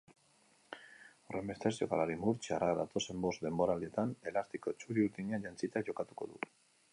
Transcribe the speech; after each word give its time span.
Horrenbestez, 1.25 1.71
jokalari 1.81 2.15
murtziarrak 2.21 2.73
datozen 2.79 3.19
bost 3.27 3.45
denboraldietan 3.49 4.15
elastiko 4.33 4.75
txuri-urdina 4.81 5.43
jantzita 5.45 5.85
jokatuko 5.93 6.31
du. 6.35 6.43